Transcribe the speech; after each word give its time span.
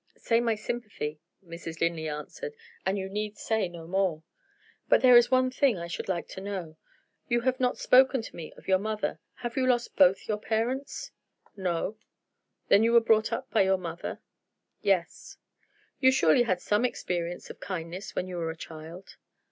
"Say 0.17 0.39
my 0.39 0.55
sympathy," 0.55 1.19
Mrs. 1.45 1.79
Linley 1.79 2.09
answered, 2.09 2.55
"and 2.87 2.97
you 2.97 3.07
need 3.07 3.37
say 3.37 3.69
no 3.69 3.85
more. 3.85 4.23
But 4.89 5.03
there 5.03 5.15
is 5.15 5.29
one 5.29 5.51
thing 5.51 5.77
I 5.77 5.85
should 5.85 6.09
like 6.09 6.27
to 6.29 6.41
know. 6.41 6.77
You 7.27 7.41
have 7.41 7.59
not 7.59 7.77
spoken 7.77 8.23
to 8.23 8.35
me 8.35 8.51
of 8.53 8.67
your 8.67 8.79
mother. 8.79 9.19
Have 9.41 9.55
you 9.57 9.67
lost 9.67 9.95
both 9.95 10.27
your 10.27 10.39
parents?" 10.39 11.11
"No." 11.55 11.99
"Then 12.67 12.81
you 12.81 12.93
were 12.93 12.99
brought 12.99 13.31
up 13.31 13.51
by 13.51 13.61
your 13.61 13.77
mother?" 13.77 14.21
"Yes." 14.81 15.37
"You 15.99 16.11
surely 16.11 16.41
had 16.45 16.61
some 16.63 16.83
experience 16.83 17.51
of 17.51 17.59
kindness 17.59 18.15
when 18.15 18.27
you 18.27 18.37
were 18.37 18.49
a 18.49 18.55
child?" 18.57 19.17